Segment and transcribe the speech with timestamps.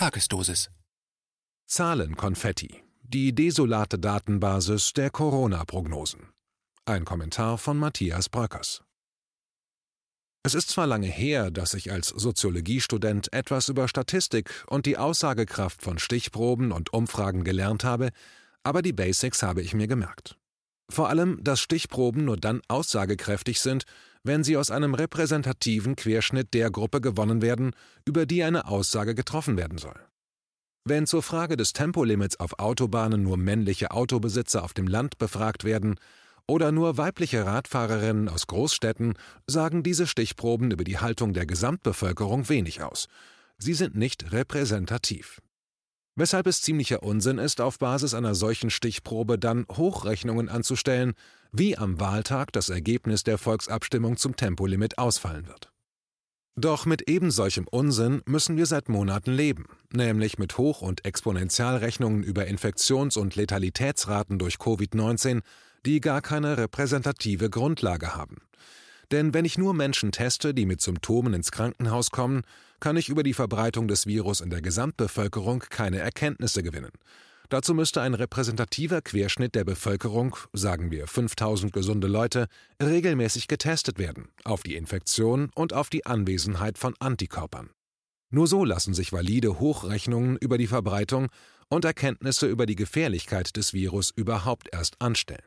[0.00, 0.70] Tagesdosis.
[1.66, 2.82] Zahlenkonfetti.
[3.02, 6.30] Die desolate Datenbasis der Corona-Prognosen.
[6.86, 8.82] Ein Kommentar von Matthias Bröckers.
[10.42, 15.82] Es ist zwar lange her, dass ich als Soziologiestudent etwas über Statistik und die Aussagekraft
[15.82, 18.08] von Stichproben und Umfragen gelernt habe,
[18.62, 20.38] aber die Basics habe ich mir gemerkt.
[20.88, 23.84] Vor allem, dass Stichproben nur dann aussagekräftig sind,
[24.22, 27.72] wenn sie aus einem repräsentativen Querschnitt der Gruppe gewonnen werden,
[28.04, 29.98] über die eine Aussage getroffen werden soll.
[30.84, 35.96] Wenn zur Frage des Tempolimits auf Autobahnen nur männliche Autobesitzer auf dem Land befragt werden
[36.46, 39.14] oder nur weibliche Radfahrerinnen aus Großstädten,
[39.46, 43.08] sagen diese Stichproben über die Haltung der Gesamtbevölkerung wenig aus.
[43.58, 45.40] Sie sind nicht repräsentativ.
[46.16, 51.14] Weshalb es ziemlicher Unsinn ist, auf Basis einer solchen Stichprobe dann Hochrechnungen anzustellen,
[51.52, 55.70] wie am Wahltag das Ergebnis der Volksabstimmung zum Tempolimit ausfallen wird.
[56.56, 62.46] Doch mit ebensolchem Unsinn müssen wir seit Monaten leben, nämlich mit Hoch- und Exponentialrechnungen über
[62.46, 65.40] Infektions- und Letalitätsraten durch Covid-19,
[65.86, 68.38] die gar keine repräsentative Grundlage haben.
[69.10, 72.42] Denn wenn ich nur Menschen teste, die mit Symptomen ins Krankenhaus kommen,
[72.80, 76.92] kann ich über die Verbreitung des Virus in der Gesamtbevölkerung keine Erkenntnisse gewinnen.
[77.50, 82.46] Dazu müsste ein repräsentativer Querschnitt der Bevölkerung, sagen wir 5000 gesunde Leute,
[82.80, 87.70] regelmäßig getestet werden, auf die Infektion und auf die Anwesenheit von Antikörpern.
[88.30, 91.28] Nur so lassen sich valide Hochrechnungen über die Verbreitung
[91.68, 95.42] und Erkenntnisse über die Gefährlichkeit des Virus überhaupt erst anstellen.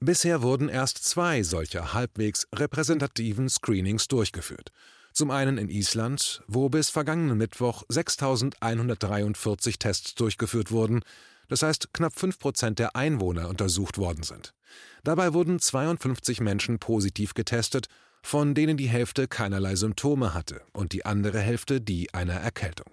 [0.00, 4.70] Bisher wurden erst zwei solcher halbwegs repräsentativen Screenings durchgeführt.
[5.14, 11.02] Zum einen in Island, wo bis vergangenen Mittwoch 6.143 Tests durchgeführt wurden,
[11.46, 14.54] das heißt knapp 5 Prozent der Einwohner untersucht worden sind.
[15.04, 17.86] Dabei wurden 52 Menschen positiv getestet,
[18.24, 22.92] von denen die Hälfte keinerlei Symptome hatte und die andere Hälfte die einer Erkältung.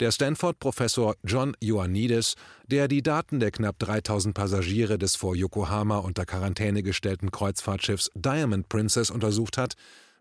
[0.00, 2.34] Der Stanford-Professor John Ioannidis,
[2.66, 8.68] der die Daten der knapp 3000 Passagiere des vor Yokohama unter Quarantäne gestellten Kreuzfahrtschiffs Diamond
[8.68, 9.74] Princess untersucht hat,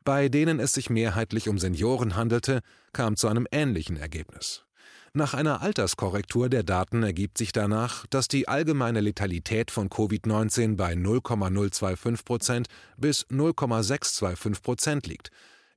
[0.07, 2.61] bei denen es sich mehrheitlich um Senioren handelte,
[2.93, 4.63] kam zu einem ähnlichen Ergebnis.
[5.11, 10.95] Nach einer Alterskorrektur der Daten ergibt sich danach, dass die allgemeine Letalität von Covid-19 bei
[10.95, 15.29] 0,025 Prozent bis 0,625 Prozent liegt,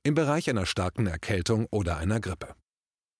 [0.03, 2.55] im Bereich einer starken Erkältung oder einer Grippe.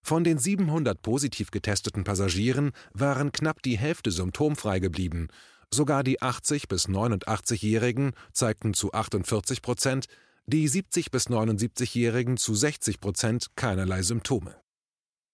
[0.03, 5.27] Von den 700 positiv getesteten Passagieren waren knapp die Hälfte symptomfrei geblieben.
[5.73, 10.07] Sogar die 80 bis 89-Jährigen zeigten zu 48 Prozent
[10.45, 14.55] die 70 bis 79-Jährigen zu 60 Prozent keinerlei Symptome.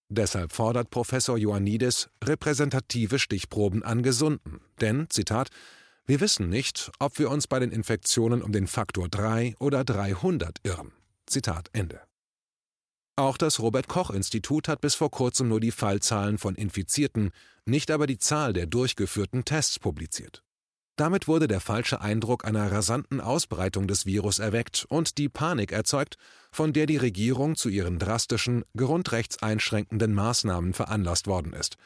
[0.09, 5.49] Deshalb fordert Professor Ioannidis repräsentative Stichproben an Gesunden, denn, Zitat,
[6.05, 10.59] wir wissen nicht, ob wir uns bei den Infektionen um den Faktor 3 oder 300
[10.63, 10.93] irren.
[11.25, 12.01] Zitat Ende.
[13.17, 17.31] Auch das Robert Koch Institut hat bis vor kurzem nur die Fallzahlen von Infizierten,
[17.65, 20.43] nicht aber die Zahl der durchgeführten Tests publiziert.
[20.97, 26.17] Damit wurde der falsche Eindruck einer rasanten Ausbreitung des Virus erweckt und die Panik erzeugt,
[26.51, 31.77] von der die Regierung zu ihren drastischen, grundrechtseinschränkenden Maßnahmen veranlasst worden ist.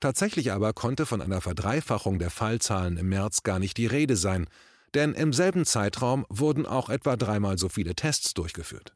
[0.00, 4.46] Tatsächlich aber konnte von einer Verdreifachung der Fallzahlen im März gar nicht die Rede sein,
[4.94, 8.94] denn im selben Zeitraum wurden auch etwa dreimal so viele Tests durchgeführt.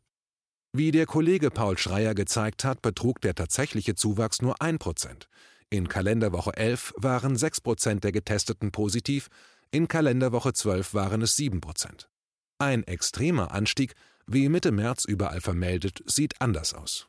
[0.72, 5.28] Wie der Kollege Paul Schreier gezeigt hat, betrug der tatsächliche Zuwachs nur 1 Prozent.
[5.70, 9.28] In Kalenderwoche 11 waren 6 Prozent der Getesteten positiv,
[9.70, 12.10] in Kalenderwoche 12 waren es 7 Prozent.
[12.58, 13.94] Ein extremer Anstieg,
[14.26, 17.06] wie Mitte März überall vermeldet, sieht anders aus.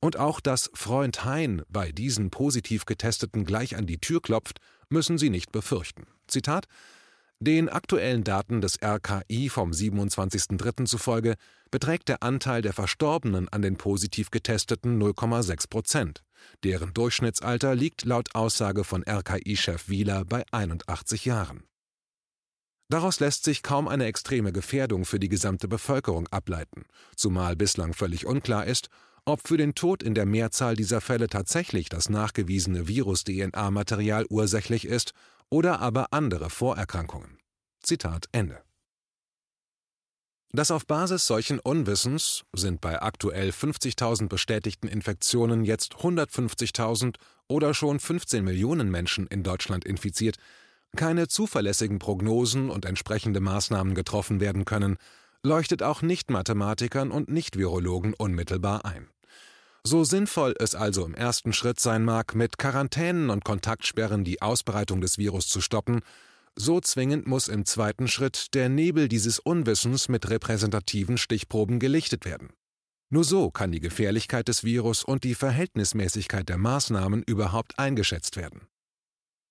[0.00, 4.58] Und auch, dass Freund Hein bei diesen positiv Getesteten gleich an die Tür klopft,
[4.88, 6.06] müssen Sie nicht befürchten.
[6.26, 6.66] Zitat
[7.40, 10.86] den aktuellen Daten des RKI vom 27.03.
[10.86, 11.36] zufolge
[11.70, 16.24] beträgt der Anteil der Verstorbenen an den positiv Getesteten 0,6 Prozent.
[16.64, 21.64] Deren Durchschnittsalter liegt laut Aussage von RKI-Chef Wieler bei 81 Jahren.
[22.90, 28.24] Daraus lässt sich kaum eine extreme Gefährdung für die gesamte Bevölkerung ableiten, zumal bislang völlig
[28.24, 28.88] unklar ist,
[29.26, 35.12] ob für den Tod in der Mehrzahl dieser Fälle tatsächlich das nachgewiesene Virus-DNA-Material ursächlich ist
[35.50, 37.38] oder aber andere Vorerkrankungen.
[37.82, 38.62] Zitat Ende.
[40.52, 47.16] Dass auf Basis solchen Unwissens sind bei aktuell 50.000 bestätigten Infektionen jetzt 150.000
[47.48, 50.36] oder schon 15 Millionen Menschen in Deutschland infiziert,
[50.96, 54.96] keine zuverlässigen Prognosen und entsprechende Maßnahmen getroffen werden können,
[55.42, 59.08] leuchtet auch Nicht-Mathematikern und Nicht-Virologen unmittelbar ein.
[59.84, 65.00] So sinnvoll es also im ersten Schritt sein mag, mit Quarantänen und Kontaktsperren die Ausbreitung
[65.00, 66.00] des Virus zu stoppen,
[66.60, 72.50] so zwingend muss im zweiten Schritt der Nebel dieses Unwissens mit repräsentativen Stichproben gelichtet werden.
[73.10, 78.66] Nur so kann die Gefährlichkeit des Virus und die Verhältnismäßigkeit der Maßnahmen überhaupt eingeschätzt werden.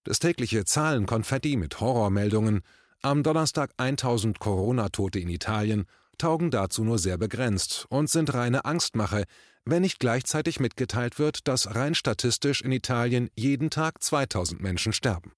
[0.03, 2.61] Das tägliche Zahlenkonfetti mit Horrormeldungen,
[3.01, 5.85] am Donnerstag 1000 Corona-Tote in Italien,
[6.17, 9.23] taugen dazu nur sehr begrenzt und sind reine Angstmache,
[9.65, 15.36] wenn nicht gleichzeitig mitgeteilt wird, dass rein statistisch in Italien jeden Tag 2000 Menschen sterben.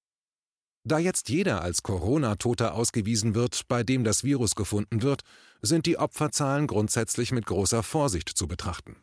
[0.84, 5.22] Da jetzt jeder als Corona-Toter ausgewiesen wird, bei dem das Virus gefunden wird,
[5.62, 8.96] sind die Opferzahlen grundsätzlich mit großer Vorsicht zu betrachten.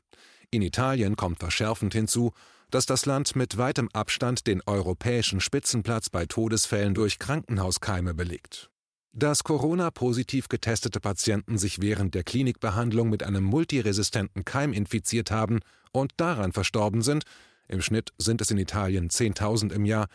[0.51, 2.33] In Italien kommt verschärfend hinzu,
[2.71, 8.71] dass das Land mit weitem Abstand den europäischen Spitzenplatz bei Todesfällen durch Krankenhauskeime belegt.
[9.13, 15.61] Dass Corona-positiv getestete Patienten sich während der Klinikbehandlung mit einem multiresistenten Keim infiziert haben
[15.93, 17.25] und daran verstorben sind,
[17.69, 20.09] im Schnitt sind es in Italien 10.000 im Jahr,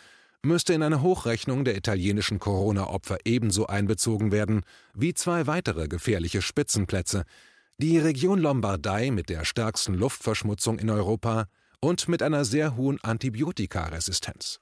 [0.44, 7.26] müsste in eine Hochrechnung der italienischen Corona-Opfer ebenso einbezogen werden wie zwei weitere gefährliche Spitzenplätze,
[7.78, 11.46] die Region Lombardei mit der stärksten Luftverschmutzung in Europa
[11.80, 14.60] und mit einer sehr hohen Antibiotikaresistenz.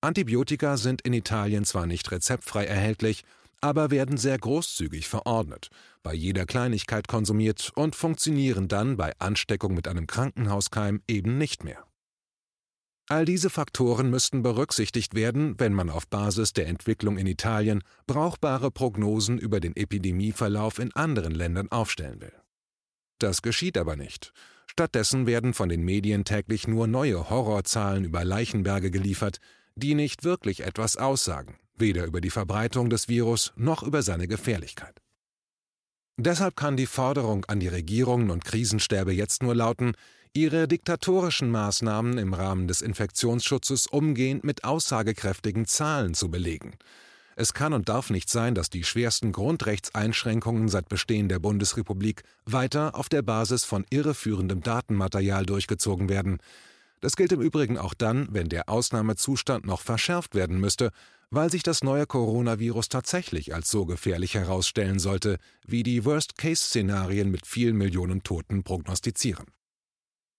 [0.00, 3.22] Antibiotika sind in Italien zwar nicht rezeptfrei erhältlich,
[3.60, 5.68] aber werden sehr großzügig verordnet,
[6.02, 11.84] bei jeder Kleinigkeit konsumiert und funktionieren dann bei Ansteckung mit einem Krankenhauskeim eben nicht mehr.
[13.12, 18.70] All diese Faktoren müssten berücksichtigt werden, wenn man auf Basis der Entwicklung in Italien brauchbare
[18.70, 22.32] Prognosen über den Epidemieverlauf in anderen Ländern aufstellen will.
[23.18, 24.32] Das geschieht aber nicht.
[24.66, 29.40] Stattdessen werden von den Medien täglich nur neue Horrorzahlen über Leichenberge geliefert,
[29.74, 35.02] die nicht wirklich etwas aussagen, weder über die Verbreitung des Virus noch über seine Gefährlichkeit.
[36.16, 39.92] Deshalb kann die Forderung an die Regierungen und Krisenstäbe jetzt nur lauten,
[40.34, 46.72] ihre diktatorischen Maßnahmen im Rahmen des Infektionsschutzes umgehend mit aussagekräftigen Zahlen zu belegen.
[47.36, 52.94] Es kann und darf nicht sein, dass die schwersten Grundrechtseinschränkungen seit Bestehen der Bundesrepublik weiter
[52.94, 56.38] auf der Basis von irreführendem Datenmaterial durchgezogen werden.
[57.00, 60.92] Das gilt im Übrigen auch dann, wenn der Ausnahmezustand noch verschärft werden müsste,
[61.30, 67.46] weil sich das neue Coronavirus tatsächlich als so gefährlich herausstellen sollte, wie die Worst-Case-Szenarien mit
[67.46, 69.46] vielen Millionen Toten prognostizieren.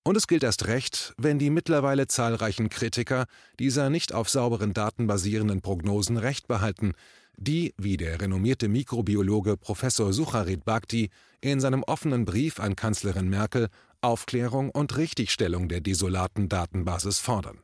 [0.05, 3.25] Und es gilt erst recht, wenn die mittlerweile zahlreichen Kritiker
[3.59, 6.93] dieser nicht auf sauberen Daten basierenden Prognosen recht behalten,
[7.37, 11.09] die, wie der renommierte Mikrobiologe Professor Sucharit Bhakti
[11.41, 13.69] in seinem offenen Brief an Kanzlerin Merkel
[14.01, 17.59] Aufklärung und Richtigstellung der desolaten Datenbasis fordern.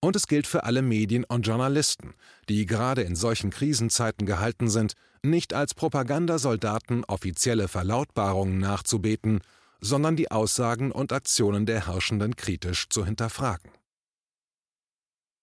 [0.00, 2.14] Und es gilt für alle Medien und Journalisten,
[2.48, 9.40] die gerade in solchen Krisenzeiten gehalten sind, nicht als Propagandasoldaten offizielle Verlautbarungen nachzubeten
[9.80, 13.70] sondern die Aussagen und Aktionen der Herrschenden kritisch zu hinterfragen.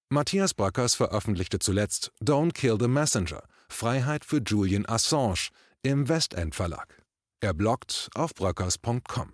[0.10, 3.44] Matthias Bröckers veröffentlichte zuletzt Don't Kill the Messenger–
[3.74, 5.50] Freiheit für Julian Assange
[5.82, 7.02] im Westend Verlag.
[7.42, 9.34] Er bloggt auf bröckers.com.